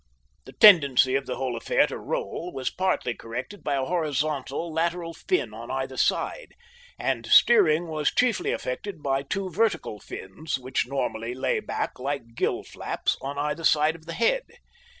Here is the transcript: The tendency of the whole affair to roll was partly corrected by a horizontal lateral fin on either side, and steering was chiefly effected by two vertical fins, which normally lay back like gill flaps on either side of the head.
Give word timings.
The 0.45 0.53
tendency 0.53 1.13
of 1.13 1.27
the 1.27 1.35
whole 1.35 1.55
affair 1.55 1.85
to 1.85 1.95
roll 1.99 2.51
was 2.51 2.71
partly 2.71 3.13
corrected 3.13 3.63
by 3.63 3.75
a 3.75 3.85
horizontal 3.85 4.73
lateral 4.73 5.13
fin 5.13 5.53
on 5.53 5.69
either 5.69 5.95
side, 5.95 6.55
and 6.97 7.27
steering 7.27 7.87
was 7.87 8.09
chiefly 8.11 8.49
effected 8.49 9.03
by 9.03 9.21
two 9.21 9.51
vertical 9.51 9.99
fins, 9.99 10.57
which 10.57 10.87
normally 10.87 11.35
lay 11.35 11.59
back 11.59 11.99
like 11.99 12.33
gill 12.33 12.63
flaps 12.63 13.15
on 13.21 13.37
either 13.37 13.63
side 13.63 13.95
of 13.95 14.07
the 14.07 14.13
head. 14.13 14.47